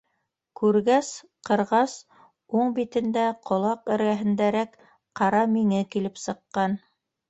[0.61, 1.11] -Күргәс,
[1.49, 1.93] ҡырғас...
[2.61, 4.77] уң битендә, ҡолаҡ эргәһендәрәк,
[5.23, 6.83] ҡара миңе килеп сыҡҡан!